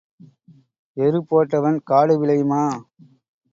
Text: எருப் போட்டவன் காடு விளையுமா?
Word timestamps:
எருப் 0.97 1.27
போட்டவன் 1.29 1.79
காடு 1.83 2.15
விளையுமா? 2.19 2.63